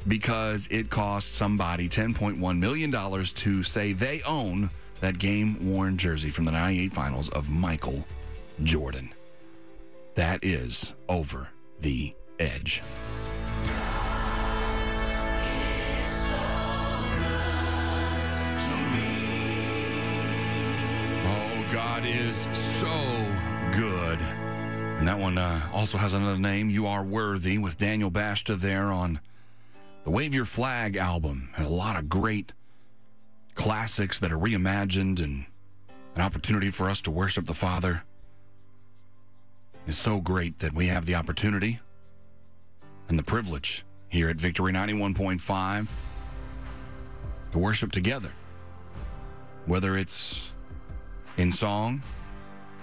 because 0.06 0.66
it 0.70 0.88
cost 0.88 1.34
somebody 1.34 1.88
$10.1 1.88 2.58
million 2.58 3.24
to 3.24 3.62
say 3.62 3.92
they 3.92 4.22
own 4.22 4.70
that 5.00 5.18
game 5.18 5.70
worn 5.70 5.96
jersey 5.96 6.30
from 6.30 6.44
the 6.44 6.50
98 6.50 6.92
finals 6.92 7.28
of 7.30 7.50
Michael 7.50 8.06
Jordan. 8.62 9.12
That 10.14 10.40
is 10.42 10.94
over 11.08 11.48
the 11.80 12.14
edge. 12.38 12.82
God 21.98 22.06
is 22.06 22.36
so 22.78 22.86
good. 23.72 24.20
And 24.20 25.08
that 25.08 25.18
one 25.18 25.36
uh, 25.36 25.68
also 25.72 25.98
has 25.98 26.12
another 26.12 26.38
name, 26.38 26.70
You 26.70 26.86
Are 26.86 27.02
Worthy, 27.02 27.58
with 27.58 27.76
Daniel 27.76 28.08
Bashta 28.08 28.56
there 28.56 28.92
on 28.92 29.18
the 30.04 30.10
Wave 30.10 30.32
Your 30.32 30.44
Flag 30.44 30.94
album. 30.94 31.50
Has 31.54 31.66
a 31.66 31.70
lot 31.70 31.98
of 31.98 32.08
great 32.08 32.52
classics 33.56 34.20
that 34.20 34.30
are 34.30 34.38
reimagined 34.38 35.20
and 35.20 35.46
an 36.14 36.22
opportunity 36.22 36.70
for 36.70 36.88
us 36.88 37.00
to 37.00 37.10
worship 37.10 37.46
the 37.46 37.54
Father. 37.54 38.04
It's 39.88 39.98
so 39.98 40.20
great 40.20 40.60
that 40.60 40.74
we 40.74 40.86
have 40.86 41.04
the 41.04 41.16
opportunity 41.16 41.80
and 43.08 43.18
the 43.18 43.24
privilege 43.24 43.84
here 44.08 44.28
at 44.28 44.36
Victory 44.36 44.72
91.5 44.72 45.88
to 47.50 47.58
worship 47.58 47.90
together. 47.90 48.30
Whether 49.66 49.96
it's 49.96 50.52
in 51.38 51.50
song, 51.50 52.02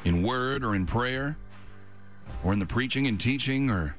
in 0.04 0.24
word, 0.24 0.64
or 0.64 0.74
in 0.74 0.88
prayer 0.88 1.38
or 2.44 2.54
in 2.54 2.60
the 2.60 2.66
preaching 2.66 3.06
and 3.06 3.20
teaching 3.20 3.70
or 3.70 3.96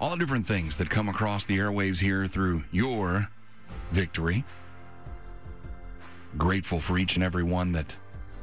all 0.00 0.10
the 0.10 0.16
different 0.16 0.46
things 0.46 0.78
that 0.78 0.88
come 0.88 1.08
across 1.08 1.44
the 1.44 1.58
airwaves 1.58 2.00
here 2.00 2.26
through 2.26 2.64
your 2.70 3.28
victory. 3.90 4.44
Grateful 6.38 6.80
for 6.80 6.96
each 6.96 7.16
and 7.16 7.24
every 7.24 7.42
one 7.42 7.72
that 7.72 7.94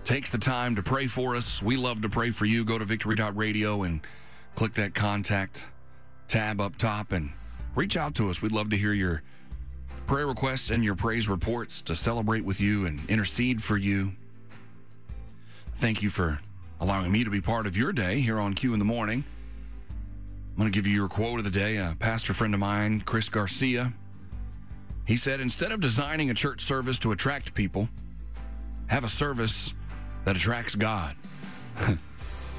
takes 0.04 0.30
the 0.30 0.38
time 0.38 0.76
to 0.76 0.84
pray 0.84 1.08
for 1.08 1.36
us. 1.36 1.62
We 1.62 1.76
love 1.76 2.02
to 2.02 2.10
pray 2.10 2.32
for 2.32 2.46
you. 2.46 2.64
Go 2.64 2.78
to 2.78 2.86
victory.radio 2.86 3.84
and 3.84 4.02
click 4.56 4.74
that 4.76 4.94
contact 4.94 5.68
tab 6.28 6.62
up 6.62 6.78
top 6.78 7.12
and 7.12 7.32
reach 7.76 7.98
out 7.98 8.14
to 8.16 8.30
us. 8.30 8.42
We'd 8.42 8.52
love 8.52 8.70
to 8.70 8.78
hear 8.78 8.94
your 8.94 9.24
prayer 10.08 10.28
requests 10.28 10.70
and 10.70 10.84
your 10.84 10.96
praise 10.96 11.28
reports 11.28 11.82
to 11.84 11.96
celebrate 11.96 12.46
with 12.46 12.62
you 12.62 12.86
and 12.86 13.02
intercede 13.10 13.62
for 13.62 13.78
you. 13.78 14.14
Thank 15.80 16.04
you 16.04 16.10
for 16.10 16.42
allowing 16.82 17.10
me 17.10 17.24
to 17.24 17.30
be 17.30 17.40
part 17.40 17.66
of 17.66 17.78
your 17.78 17.94
day 17.94 18.20
here 18.20 18.38
on 18.38 18.54
Q 18.54 18.74
in 18.74 18.80
the 18.80 18.86
Morning. 18.86 19.24
I'm 19.90 20.58
going 20.58 20.70
to 20.70 20.78
give 20.78 20.86
you 20.86 20.94
your 20.94 21.08
quote 21.08 21.40
of 21.40 21.46
the 21.46 21.50
day. 21.50 21.78
A 21.78 21.96
pastor 21.98 22.34
friend 22.34 22.54
of 22.54 22.60
mine, 22.60 23.00
Chris 23.06 23.30
Garcia, 23.30 23.94
he 25.06 25.16
said, 25.16 25.40
instead 25.40 25.72
of 25.72 25.80
designing 25.80 26.32
a 26.32 26.34
church 26.34 26.60
service 26.60 27.00
to 27.00 27.14
attract 27.14 27.54
people, 27.54 27.88
have 28.88 29.06
a 29.06 29.08
service 29.08 29.74
that 30.26 30.36
attracts 30.36 30.76
God. 30.76 31.16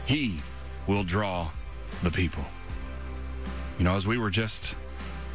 he 0.06 0.38
will 0.86 1.04
draw 1.04 1.50
the 2.02 2.10
people. 2.10 2.46
You 3.78 3.84
know, 3.84 3.96
as 3.96 4.06
we 4.06 4.16
were 4.16 4.30
just 4.30 4.74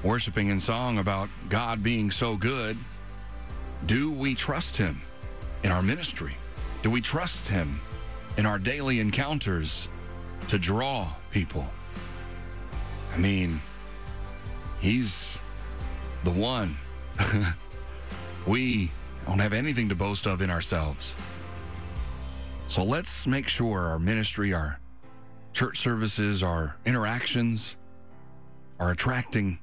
worshiping 0.01 0.47
in 0.47 0.59
song 0.59 0.97
about 0.97 1.29
God 1.49 1.83
being 1.83 2.09
so 2.09 2.35
good, 2.35 2.77
do 3.85 4.11
we 4.11 4.33
trust 4.33 4.75
Him 4.75 5.03
in 5.61 5.69
our 5.69 5.83
ministry? 5.83 6.35
Do 6.85 6.91
we 6.91 7.01
trust 7.01 7.47
Him 7.47 7.81
in 8.37 8.45
our 8.45 8.59
daily 8.59 8.99
encounters 8.99 9.87
to 10.49 10.59
draw 10.59 11.11
people. 11.31 11.65
I 13.11 13.17
mean, 13.17 13.59
he's 14.79 15.39
the 16.23 16.29
one. 16.29 16.77
we 18.47 18.91
don't 19.25 19.39
have 19.39 19.53
anything 19.53 19.89
to 19.89 19.95
boast 19.95 20.27
of 20.27 20.43
in 20.43 20.51
ourselves. 20.51 21.15
So 22.67 22.83
let's 22.83 23.25
make 23.25 23.47
sure 23.47 23.79
our 23.87 23.97
ministry, 23.97 24.53
our 24.53 24.79
church 25.53 25.79
services, 25.79 26.43
our 26.43 26.75
interactions 26.85 27.77
are 28.79 28.91
attracting 28.91 29.57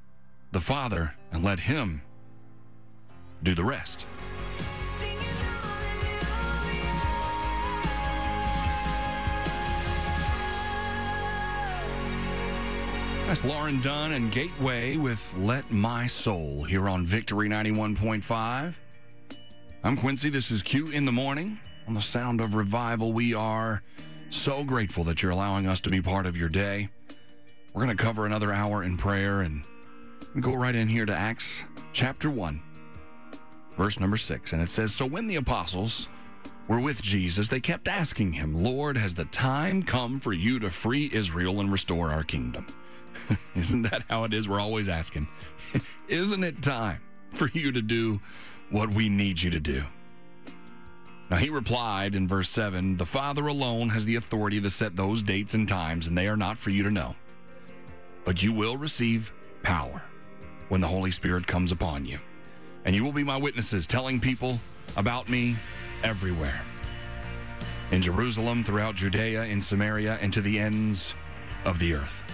the 0.50 0.60
Father 0.60 1.14
and 1.30 1.44
let 1.44 1.60
Him 1.60 2.02
do 3.44 3.54
the 3.54 3.64
rest. 3.64 4.06
That's 13.32 13.44
Lauren 13.44 13.80
Dunn 13.80 14.12
and 14.12 14.30
Gateway 14.30 14.98
with 14.98 15.34
Let 15.38 15.70
My 15.70 16.06
Soul 16.06 16.64
here 16.64 16.86
on 16.86 17.06
Victory 17.06 17.48
91.5. 17.48 18.74
I'm 19.82 19.96
Quincy. 19.96 20.28
This 20.28 20.50
is 20.50 20.62
Q 20.62 20.90
in 20.90 21.06
the 21.06 21.12
morning 21.12 21.58
on 21.88 21.94
the 21.94 22.00
sound 22.02 22.42
of 22.42 22.54
revival. 22.54 23.14
We 23.14 23.32
are 23.32 23.82
so 24.28 24.64
grateful 24.64 25.02
that 25.04 25.22
you're 25.22 25.32
allowing 25.32 25.66
us 25.66 25.80
to 25.80 25.88
be 25.88 26.02
part 26.02 26.26
of 26.26 26.36
your 26.36 26.50
day. 26.50 26.90
We're 27.72 27.86
going 27.86 27.96
to 27.96 28.04
cover 28.04 28.26
another 28.26 28.52
hour 28.52 28.82
in 28.82 28.98
prayer 28.98 29.40
and 29.40 29.64
go 30.38 30.52
right 30.52 30.74
in 30.74 30.88
here 30.88 31.06
to 31.06 31.14
Acts 31.14 31.64
chapter 31.94 32.28
1, 32.28 32.60
verse 33.78 33.98
number 33.98 34.18
6. 34.18 34.52
And 34.52 34.60
it 34.60 34.68
says 34.68 34.94
So 34.94 35.06
when 35.06 35.26
the 35.26 35.36
apostles 35.36 36.06
were 36.68 36.80
with 36.80 37.00
Jesus, 37.00 37.48
they 37.48 37.60
kept 37.60 37.88
asking 37.88 38.34
him, 38.34 38.62
Lord, 38.62 38.98
has 38.98 39.14
the 39.14 39.24
time 39.24 39.82
come 39.82 40.20
for 40.20 40.34
you 40.34 40.58
to 40.58 40.68
free 40.68 41.08
Israel 41.14 41.60
and 41.60 41.72
restore 41.72 42.10
our 42.10 42.24
kingdom? 42.24 42.66
Isn't 43.54 43.82
that 43.82 44.04
how 44.08 44.24
it 44.24 44.34
is? 44.34 44.48
We're 44.48 44.60
always 44.60 44.88
asking. 44.88 45.28
Isn't 46.08 46.44
it 46.44 46.62
time 46.62 47.00
for 47.30 47.48
you 47.52 47.72
to 47.72 47.82
do 47.82 48.20
what 48.70 48.90
we 48.90 49.08
need 49.08 49.42
you 49.42 49.50
to 49.50 49.60
do? 49.60 49.84
Now, 51.30 51.36
he 51.38 51.48
replied 51.48 52.14
in 52.14 52.28
verse 52.28 52.48
7 52.50 52.96
The 52.96 53.06
Father 53.06 53.46
alone 53.46 53.88
has 53.90 54.04
the 54.04 54.16
authority 54.16 54.60
to 54.60 54.70
set 54.70 54.96
those 54.96 55.22
dates 55.22 55.54
and 55.54 55.66
times, 55.66 56.06
and 56.06 56.16
they 56.16 56.28
are 56.28 56.36
not 56.36 56.58
for 56.58 56.70
you 56.70 56.82
to 56.82 56.90
know. 56.90 57.16
But 58.24 58.42
you 58.42 58.52
will 58.52 58.76
receive 58.76 59.32
power 59.62 60.04
when 60.68 60.80
the 60.80 60.88
Holy 60.88 61.10
Spirit 61.10 61.46
comes 61.46 61.72
upon 61.72 62.04
you. 62.04 62.18
And 62.84 62.94
you 62.94 63.04
will 63.04 63.12
be 63.12 63.24
my 63.24 63.36
witnesses, 63.36 63.86
telling 63.86 64.20
people 64.20 64.60
about 64.96 65.28
me 65.28 65.56
everywhere 66.02 66.62
in 67.92 68.00
Jerusalem, 68.00 68.64
throughout 68.64 68.94
Judea, 68.94 69.44
in 69.44 69.60
Samaria, 69.60 70.18
and 70.20 70.32
to 70.32 70.40
the 70.40 70.58
ends 70.58 71.14
of 71.64 71.78
the 71.78 71.94
earth. 71.94 72.24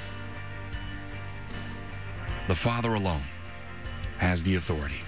The 2.49 2.55
Father 2.55 2.95
alone 2.95 3.23
has 4.17 4.43
the 4.43 4.55
authority 4.55 5.03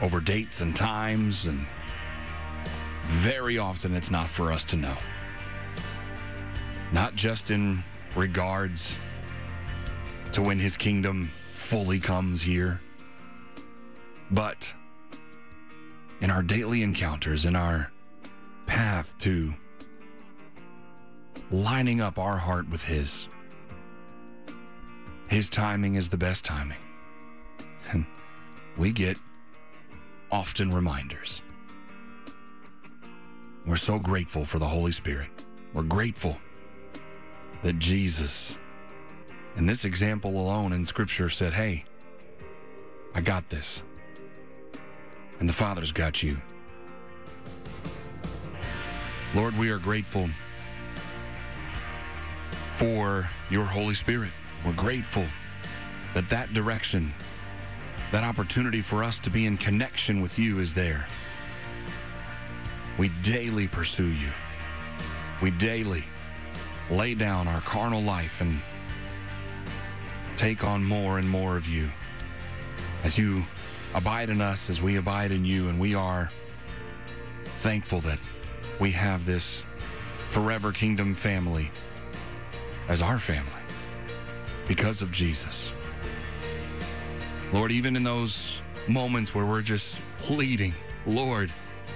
over 0.00 0.18
dates 0.18 0.62
and 0.62 0.74
times, 0.74 1.46
and 1.46 1.66
very 3.04 3.58
often 3.58 3.94
it's 3.94 4.10
not 4.10 4.26
for 4.26 4.50
us 4.50 4.64
to 4.64 4.76
know. 4.76 4.96
Not 6.90 7.16
just 7.16 7.50
in 7.50 7.84
regards 8.16 8.96
to 10.32 10.40
when 10.40 10.58
his 10.58 10.78
kingdom 10.78 11.30
fully 11.50 12.00
comes 12.00 12.40
here, 12.40 12.80
but 14.30 14.72
in 16.22 16.30
our 16.30 16.42
daily 16.42 16.82
encounters, 16.82 17.44
in 17.44 17.54
our 17.54 17.92
path 18.64 19.14
to 19.18 19.52
lining 21.50 22.00
up 22.00 22.18
our 22.18 22.38
heart 22.38 22.70
with 22.70 22.82
his. 22.82 23.28
His 25.34 25.50
timing 25.50 25.96
is 25.96 26.08
the 26.08 26.16
best 26.16 26.44
timing. 26.44 26.78
And 27.90 28.06
we 28.76 28.92
get 28.92 29.16
often 30.30 30.72
reminders. 30.72 31.42
We're 33.66 33.74
so 33.74 33.98
grateful 33.98 34.44
for 34.44 34.60
the 34.60 34.68
Holy 34.68 34.92
Spirit. 34.92 35.30
We're 35.72 35.82
grateful 35.82 36.38
that 37.64 37.80
Jesus, 37.80 38.58
in 39.56 39.66
this 39.66 39.84
example 39.84 40.40
alone 40.40 40.72
in 40.72 40.84
Scripture, 40.84 41.28
said, 41.28 41.52
Hey, 41.52 41.84
I 43.12 43.20
got 43.20 43.48
this. 43.48 43.82
And 45.40 45.48
the 45.48 45.52
Father's 45.52 45.90
got 45.90 46.22
you. 46.22 46.36
Lord, 49.34 49.58
we 49.58 49.68
are 49.70 49.78
grateful 49.78 50.30
for 52.68 53.28
your 53.50 53.64
Holy 53.64 53.94
Spirit. 53.94 54.30
We're 54.64 54.72
grateful 54.72 55.26
that 56.14 56.30
that 56.30 56.54
direction, 56.54 57.12
that 58.12 58.24
opportunity 58.24 58.80
for 58.80 59.04
us 59.04 59.18
to 59.20 59.30
be 59.30 59.44
in 59.44 59.58
connection 59.58 60.22
with 60.22 60.38
you 60.38 60.58
is 60.58 60.72
there. 60.72 61.06
We 62.96 63.10
daily 63.22 63.68
pursue 63.68 64.08
you. 64.08 64.28
We 65.42 65.50
daily 65.50 66.04
lay 66.90 67.14
down 67.14 67.46
our 67.46 67.60
carnal 67.60 68.00
life 68.00 68.40
and 68.40 68.62
take 70.36 70.64
on 70.64 70.82
more 70.82 71.18
and 71.18 71.28
more 71.28 71.58
of 71.58 71.68
you 71.68 71.90
as 73.02 73.18
you 73.18 73.44
abide 73.94 74.30
in 74.30 74.40
us, 74.40 74.70
as 74.70 74.80
we 74.80 74.96
abide 74.96 75.30
in 75.30 75.44
you, 75.44 75.68
and 75.68 75.78
we 75.78 75.94
are 75.94 76.30
thankful 77.58 78.00
that 78.00 78.18
we 78.80 78.92
have 78.92 79.26
this 79.26 79.62
forever 80.28 80.72
kingdom 80.72 81.14
family 81.14 81.70
as 82.88 83.02
our 83.02 83.18
family 83.18 83.63
because 84.66 85.02
of 85.02 85.10
Jesus. 85.10 85.72
Lord, 87.52 87.70
even 87.70 87.96
in 87.96 88.02
those 88.02 88.62
moments 88.88 89.34
where 89.34 89.46
we're 89.46 89.62
just 89.62 89.98
pleading, 90.18 90.74
Lord, 91.06 91.50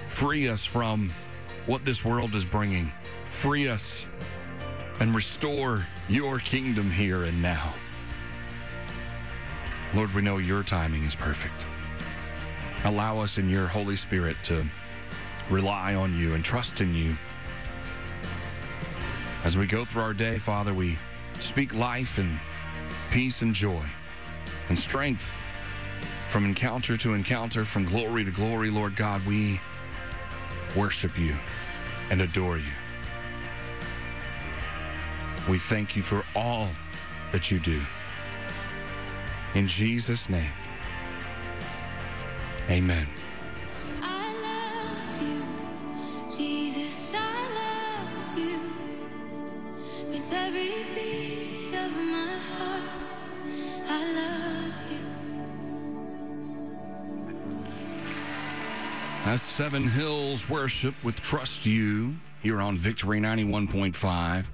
free 0.07 0.47
us 0.47 0.65
from 0.65 1.11
what 1.65 1.85
this 1.85 2.05
world 2.05 2.33
is 2.35 2.45
bringing, 2.45 2.91
free 3.27 3.67
us 3.67 4.07
and 4.99 5.15
restore 5.15 5.85
your 6.07 6.39
kingdom 6.39 6.89
here 6.89 7.23
and 7.23 7.41
now. 7.41 7.73
Lord, 9.93 10.13
we 10.13 10.21
know 10.21 10.37
your 10.37 10.63
timing 10.63 11.03
is 11.03 11.15
perfect. 11.15 11.65
Allow 12.85 13.19
us 13.19 13.37
in 13.37 13.49
your 13.49 13.67
Holy 13.67 13.95
Spirit 13.95 14.37
to 14.43 14.65
rely 15.49 15.95
on 15.95 16.17
you 16.17 16.35
and 16.35 16.45
trust 16.45 16.79
in 16.81 16.93
you. 16.93 17.17
As 19.43 19.57
we 19.57 19.67
go 19.67 19.83
through 19.83 20.03
our 20.03 20.13
day, 20.13 20.37
Father, 20.37 20.73
we 20.73 20.97
speak 21.39 21.73
life 21.73 22.17
and 22.17 22.39
peace 23.11 23.41
and 23.41 23.53
joy 23.53 23.83
and 24.69 24.77
strength 24.77 25.41
from 26.27 26.45
encounter 26.45 26.95
to 26.95 27.13
encounter, 27.13 27.65
from 27.65 27.85
glory 27.85 28.23
to 28.23 28.31
glory, 28.31 28.69
Lord 28.69 28.95
God. 28.95 29.25
We 29.25 29.59
worship 30.75 31.17
you 31.17 31.35
and 32.11 32.21
adore 32.21 32.57
you. 32.57 32.71
We 35.49 35.57
thank 35.57 35.95
you 35.95 36.03
for 36.03 36.23
all 36.35 36.69
that 37.31 37.49
you 37.49 37.59
do. 37.59 37.81
In 39.55 39.67
Jesus' 39.67 40.29
name, 40.29 40.51
amen. 42.69 43.07
That's 59.29 59.43
Seven 59.43 59.83
Hills 59.83 60.49
Worship 60.49 60.95
with 61.03 61.21
Trust 61.21 61.63
You 61.63 62.15
here 62.41 62.59
on 62.59 62.77
Victory 62.77 63.19
91.5. 63.19 64.45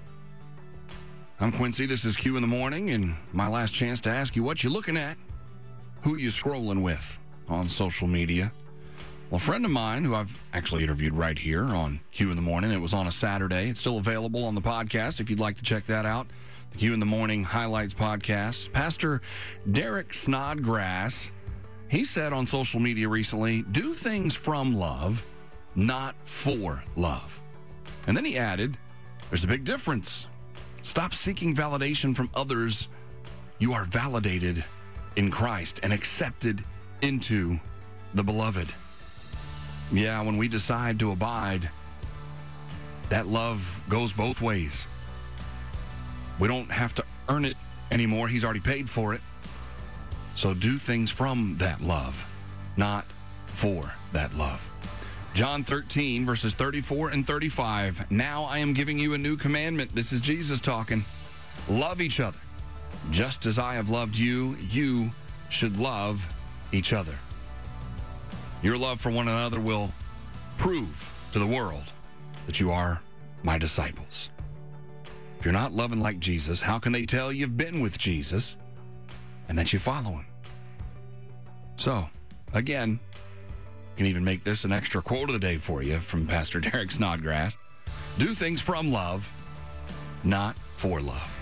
I'm 1.39 1.51
Quincy. 1.53 1.85
This 1.85 2.03
is 2.03 2.17
Q 2.17 2.35
in 2.35 2.41
the 2.41 2.47
morning, 2.49 2.89
and 2.89 3.15
my 3.31 3.47
last 3.47 3.73
chance 3.73 4.01
to 4.01 4.09
ask 4.09 4.35
you 4.35 4.43
what 4.43 4.65
you're 4.65 4.73
looking 4.73 4.97
at, 4.97 5.15
who 6.01 6.17
you 6.17 6.27
scrolling 6.27 6.81
with 6.81 7.21
on 7.47 7.69
social 7.69 8.05
media. 8.05 8.51
Well, 9.29 9.38
a 9.38 9.39
friend 9.39 9.63
of 9.63 9.71
mine 9.71 10.03
who 10.03 10.13
I've 10.13 10.43
actually 10.51 10.83
interviewed 10.83 11.13
right 11.13 11.39
here 11.39 11.63
on 11.63 12.01
Q 12.11 12.31
in 12.31 12.35
the 12.35 12.41
morning. 12.41 12.73
It 12.73 12.81
was 12.81 12.93
on 12.93 13.07
a 13.07 13.13
Saturday. 13.13 13.69
It's 13.69 13.79
still 13.79 13.97
available 13.97 14.43
on 14.43 14.55
the 14.55 14.61
podcast 14.61 15.21
if 15.21 15.29
you'd 15.29 15.39
like 15.39 15.55
to 15.55 15.63
check 15.63 15.85
that 15.85 16.05
out. 16.05 16.27
The 16.71 16.79
Q 16.79 16.93
in 16.93 16.99
the 16.99 17.05
morning 17.05 17.45
highlights 17.45 17.93
podcast. 17.93 18.73
Pastor 18.73 19.21
Derek 19.71 20.13
Snodgrass 20.13 21.31
he 21.88 22.04
said 22.04 22.34
on 22.34 22.45
social 22.45 22.80
media 22.80 23.08
recently 23.08 23.63
do 23.71 23.93
things 23.93 24.36
from 24.36 24.76
love, 24.76 25.26
not 25.76 26.15
for 26.24 26.84
love. 26.95 27.41
And 28.08 28.15
then 28.15 28.26
he 28.26 28.38
added, 28.38 28.78
there's 29.30 29.43
a 29.43 29.48
big 29.48 29.63
difference. 29.63 30.28
Stop 30.82 31.13
seeking 31.13 31.56
validation 31.56 32.15
from 32.15 32.30
others. 32.36 32.89
You 33.60 33.74
are 33.74 33.86
validated 33.86 34.63
in 35.15 35.32
Christ 35.32 35.80
and 35.84 35.91
accepted 35.91 36.63
into 37.02 37.60
the 38.13 38.24
beloved. 38.24 38.67
Yeah, 39.91 40.21
when 40.21 40.38
we 40.38 40.48
decide 40.48 41.00
to 41.00 41.12
abide, 41.12 41.69
that 43.10 43.28
love 43.28 43.84
goes 43.88 44.13
both 44.13 44.41
ways. 44.41 44.88
We 46.39 46.48
don't 46.48 46.71
have 46.71 46.93
to 46.95 47.06
earn 47.30 47.45
it 47.45 47.58
anymore. 47.91 48.28
He's 48.28 48.43
already 48.43 48.60
paid 48.60 48.89
for 48.89 49.13
it. 49.13 49.21
So 50.36 50.54
do 50.54 50.78
things 50.78 51.10
from 51.10 51.56
that 51.58 51.82
love, 51.82 52.28
not 52.78 53.06
for 53.48 53.93
that 54.12 54.36
love. 54.38 54.69
John 55.34 55.63
13, 55.63 56.26
verses 56.26 56.54
34 56.54 57.10
and 57.10 57.26
35. 57.26 58.12
Now 58.12 58.43
I 58.43 58.60
am 58.60 58.74
giving 58.74 59.00
you 59.00 59.13
a 59.13 59.17
new 59.17 59.38
commandment. 59.38 59.95
This 59.95 60.12
is 60.12 60.21
Jesus 60.21 60.62
talking. 60.62 61.04
Love 61.67 62.02
each 62.02 62.19
other. 62.19 62.38
Just 63.12 63.45
as 63.45 63.58
I 63.58 63.76
have 63.76 63.89
loved 63.89 64.17
you, 64.17 64.58
you 64.69 65.10
should 65.50 65.78
love 65.78 66.28
each 66.71 66.93
other. 66.93 67.15
Your 68.62 68.78
love 68.78 69.00
for 69.00 69.12
one 69.12 69.28
another 69.28 69.60
will 69.60 69.93
prove 70.58 71.13
to 71.32 71.39
the 71.39 71.48
world 71.48 71.86
that 72.45 72.60
you 72.60 72.71
are 72.71 73.02
my 73.43 73.58
disciples. 73.58 74.30
If 75.39 75.45
you're 75.45 75.54
not 75.54 75.74
loving 75.74 76.02
like 76.02 76.19
Jesus, 76.19 76.62
how 76.62 76.80
can 76.80 76.91
they 76.91 77.06
tell 77.06 77.32
you've 77.32 77.58
been 77.58 77.80
with 77.80 77.98
Jesus? 77.98 78.58
And 79.49 79.58
that 79.58 79.73
you 79.73 79.79
follow 79.79 80.12
him. 80.12 80.25
So, 81.75 82.08
again, 82.53 82.99
can 83.97 84.05
even 84.05 84.23
make 84.23 84.43
this 84.43 84.65
an 84.65 84.71
extra 84.71 85.01
quote 85.01 85.29
of 85.29 85.34
the 85.34 85.39
day 85.39 85.58
for 85.58 85.81
you 85.81 85.99
from 85.99 86.27
Pastor 86.27 86.60
Derek 86.62 86.91
Snodgrass. 86.91 87.58
Do 88.17 88.34
things 88.34 88.62
from 88.62 88.91
love, 88.91 89.31
not 90.23 90.55
for 90.75 91.01
love. 91.01 91.39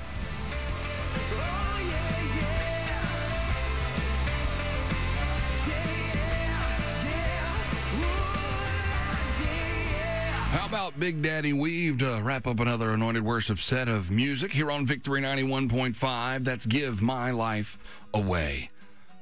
Out 10.93 10.99
Big 10.99 11.21
Daddy 11.21 11.53
Weave 11.53 11.97
to 11.99 12.19
wrap 12.23 12.45
up 12.45 12.59
another 12.59 12.91
anointed 12.91 13.23
worship 13.23 13.59
set 13.59 13.87
of 13.87 14.11
music 14.11 14.51
here 14.51 14.69
on 14.69 14.85
Victory 14.85 15.21
91.5. 15.21 16.43
That's 16.43 16.65
Give 16.65 17.01
My 17.01 17.31
Life 17.31 17.77
Away. 18.13 18.69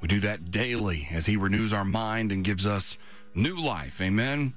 We 0.02 0.08
do 0.08 0.20
that 0.22 0.52
daily 0.52 1.08
as 1.12 1.26
He 1.26 1.38
renews 1.38 1.72
our 1.72 1.86
mind 1.86 2.32
and 2.32 2.44
gives 2.44 2.66
us 2.66 2.98
new 3.36 3.60
life. 3.60 4.02
Amen. 4.02 4.54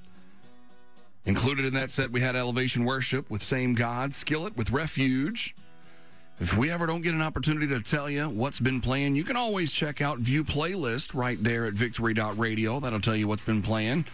Included 1.25 1.67
in 1.67 1.75
that 1.75 1.91
set, 1.91 2.11
we 2.11 2.21
had 2.21 2.37
Elevation 2.37 2.85
Worship 2.85 3.31
with 3.31 3.43
Same 3.43 3.75
God, 3.75 4.13
Skillet 4.13 4.57
with 4.57 4.71
Refuge. 4.71 5.55
If 6.41 6.57
we 6.57 6.71
ever 6.71 6.87
don't 6.87 7.03
get 7.03 7.15
an 7.15 7.23
opportunity 7.23 7.69
to 7.69 7.81
tell 7.81 8.11
you 8.11 8.29
what's 8.29 8.61
been 8.61 8.81
playing, 8.81 9.15
you 9.15 9.25
can 9.25 9.37
always 9.37 9.73
check 9.73 10.01
out 10.01 10.19
View 10.19 10.43
Playlist 10.43 11.15
right 11.15 11.43
there 11.43 11.67
at 11.67 11.75
victory.radio. 11.75 12.81
That'll 12.81 13.01
tell 13.01 13.17
you 13.17 13.29
what's 13.29 13.45
been 13.45 13.63
playing 13.63 14.05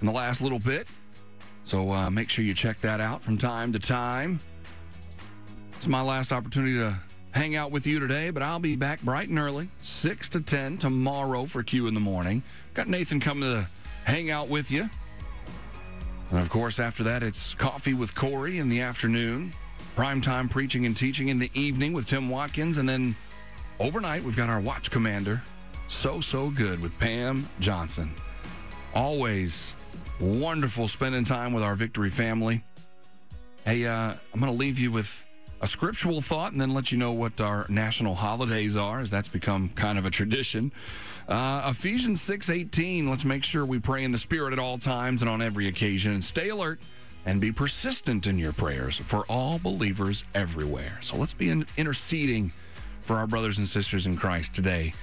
in 0.00 0.06
the 0.06 0.12
last 0.12 0.40
little 0.40 0.60
bit. 0.60 0.86
So 1.66 1.90
uh, 1.90 2.10
make 2.10 2.30
sure 2.30 2.44
you 2.44 2.54
check 2.54 2.78
that 2.82 3.00
out 3.00 3.24
from 3.24 3.36
time 3.36 3.72
to 3.72 3.80
time. 3.80 4.38
It's 5.72 5.88
my 5.88 6.00
last 6.00 6.32
opportunity 6.32 6.74
to 6.74 6.96
hang 7.32 7.56
out 7.56 7.72
with 7.72 7.88
you 7.88 7.98
today, 7.98 8.30
but 8.30 8.40
I'll 8.40 8.60
be 8.60 8.76
back 8.76 9.02
bright 9.02 9.28
and 9.30 9.36
early, 9.36 9.68
6 9.82 10.28
to 10.28 10.40
10 10.40 10.78
tomorrow 10.78 11.44
for 11.44 11.64
Q 11.64 11.88
in 11.88 11.94
the 11.94 12.00
morning. 12.00 12.44
Got 12.74 12.86
Nathan 12.86 13.18
coming 13.18 13.50
to 13.50 13.68
hang 14.04 14.30
out 14.30 14.48
with 14.48 14.70
you. 14.70 14.88
And 16.30 16.38
of 16.38 16.48
course, 16.50 16.78
after 16.78 17.02
that, 17.02 17.24
it's 17.24 17.56
coffee 17.56 17.94
with 17.94 18.14
Corey 18.14 18.58
in 18.58 18.68
the 18.68 18.80
afternoon, 18.80 19.52
primetime 19.96 20.48
preaching 20.48 20.86
and 20.86 20.96
teaching 20.96 21.30
in 21.30 21.38
the 21.40 21.50
evening 21.54 21.92
with 21.92 22.06
Tim 22.06 22.28
Watkins, 22.28 22.78
and 22.78 22.88
then 22.88 23.16
overnight, 23.80 24.22
we've 24.22 24.36
got 24.36 24.48
our 24.48 24.60
watch 24.60 24.92
commander, 24.92 25.42
so, 25.88 26.20
so 26.20 26.48
good 26.48 26.80
with 26.80 26.96
Pam 27.00 27.48
Johnson. 27.58 28.14
Always 28.94 29.74
wonderful 30.20 30.88
spending 30.88 31.24
time 31.24 31.52
with 31.52 31.62
our 31.62 31.74
Victory 31.74 32.10
family. 32.10 32.64
Hey, 33.64 33.86
uh, 33.86 34.14
I'm 34.32 34.40
going 34.40 34.52
to 34.52 34.58
leave 34.58 34.78
you 34.78 34.90
with 34.90 35.26
a 35.60 35.66
scriptural 35.66 36.20
thought 36.20 36.52
and 36.52 36.60
then 36.60 36.74
let 36.74 36.92
you 36.92 36.98
know 36.98 37.12
what 37.12 37.40
our 37.40 37.66
national 37.68 38.14
holidays 38.14 38.76
are, 38.76 39.00
as 39.00 39.10
that's 39.10 39.28
become 39.28 39.70
kind 39.70 39.98
of 39.98 40.04
a 40.04 40.10
tradition. 40.10 40.72
Uh, 41.28 41.68
Ephesians 41.70 42.20
6:18. 42.20 43.08
Let's 43.08 43.24
make 43.24 43.42
sure 43.42 43.64
we 43.64 43.78
pray 43.78 44.04
in 44.04 44.12
the 44.12 44.18
Spirit 44.18 44.52
at 44.52 44.58
all 44.58 44.78
times 44.78 45.22
and 45.22 45.28
on 45.28 45.42
every 45.42 45.66
occasion, 45.68 46.12
and 46.12 46.22
stay 46.22 46.50
alert 46.50 46.80
and 47.24 47.40
be 47.40 47.50
persistent 47.50 48.26
in 48.28 48.38
your 48.38 48.52
prayers 48.52 48.96
for 48.96 49.24
all 49.28 49.58
believers 49.58 50.22
everywhere. 50.34 50.98
So 51.02 51.16
let's 51.16 51.34
be 51.34 51.50
in- 51.50 51.66
interceding 51.76 52.52
for 53.02 53.16
our 53.16 53.26
brothers 53.26 53.58
and 53.58 53.66
sisters 53.66 54.06
in 54.06 54.16
Christ 54.16 54.54
today. 54.54 54.94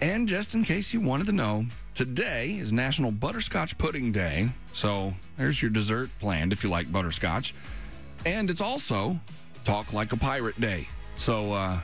And 0.00 0.28
just 0.28 0.54
in 0.54 0.64
case 0.64 0.92
you 0.92 1.00
wanted 1.00 1.26
to 1.26 1.32
know, 1.32 1.66
today 1.94 2.54
is 2.54 2.72
National 2.72 3.10
Butterscotch 3.12 3.78
Pudding 3.78 4.10
Day. 4.12 4.50
So 4.72 5.14
there's 5.38 5.62
your 5.62 5.70
dessert 5.70 6.10
planned 6.20 6.52
if 6.52 6.64
you 6.64 6.70
like 6.70 6.90
butterscotch. 6.90 7.54
And 8.26 8.50
it's 8.50 8.60
also 8.60 9.18
Talk 9.64 9.92
Like 9.92 10.12
a 10.12 10.16
Pirate 10.16 10.60
Day. 10.60 10.88
So 11.16 11.52
uh, 11.52 11.78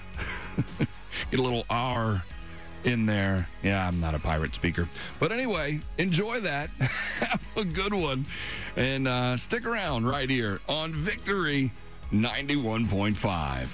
get 1.30 1.38
a 1.38 1.42
little 1.42 1.64
R 1.70 2.24
in 2.84 3.06
there. 3.06 3.48
Yeah, 3.62 3.86
I'm 3.86 4.00
not 4.00 4.14
a 4.14 4.18
pirate 4.18 4.54
speaker. 4.54 4.88
But 5.18 5.32
anyway, 5.32 5.80
enjoy 5.98 6.40
that. 6.40 6.70
Have 7.20 7.48
a 7.56 7.64
good 7.64 7.94
one. 7.94 8.26
And 8.76 9.06
uh, 9.06 9.36
stick 9.36 9.64
around 9.64 10.06
right 10.06 10.28
here 10.28 10.60
on 10.68 10.92
Victory 10.92 11.70
91.5. 12.12 13.68